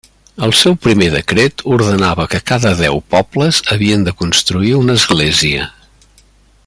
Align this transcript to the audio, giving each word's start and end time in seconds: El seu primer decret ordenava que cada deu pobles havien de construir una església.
El 0.45 0.53
seu 0.59 0.75
primer 0.85 1.09
decret 1.15 1.63
ordenava 1.75 2.25
que 2.31 2.41
cada 2.53 2.71
deu 2.79 2.97
pobles 3.17 3.61
havien 3.77 4.09
de 4.09 4.15
construir 4.23 4.73
una 4.83 4.97
església. 5.03 5.71